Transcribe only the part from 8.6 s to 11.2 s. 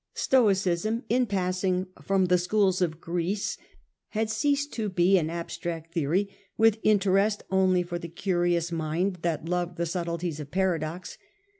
mind that loved the subtleties of paradox.